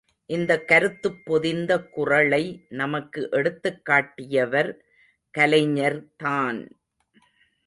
இந்தக் 0.29 0.67
கருத்துப் 0.67 1.19
பொதிந்த 1.25 1.77
குறளை 1.89 2.41
நமக்கு 2.71 3.29
எடுத்துக்காட்டியவர் 3.31 4.71
கலைஞர் 5.33 6.01
தான்! 6.17 6.61